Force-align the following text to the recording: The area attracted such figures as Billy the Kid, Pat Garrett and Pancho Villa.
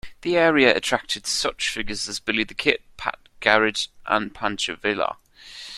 The 0.21 0.35
area 0.35 0.75
attracted 0.75 1.27
such 1.27 1.69
figures 1.69 2.09
as 2.09 2.19
Billy 2.19 2.43
the 2.43 2.55
Kid, 2.55 2.81
Pat 2.97 3.19
Garrett 3.39 3.87
and 4.07 4.33
Pancho 4.33 4.75
Villa. 4.75 5.17